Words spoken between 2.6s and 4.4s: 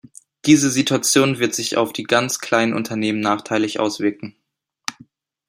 Unternehmen nachteilig auswirken.